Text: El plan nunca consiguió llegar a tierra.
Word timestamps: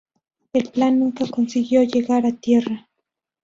El 0.53 0.67
plan 0.71 0.97
nunca 0.97 1.29
consiguió 1.29 1.83
llegar 1.83 2.25
a 2.25 2.35
tierra. 2.35 2.89